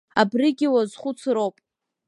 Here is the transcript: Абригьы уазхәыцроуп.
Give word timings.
Абригьы 0.21 0.67
уазхәыцроуп. 0.73 1.55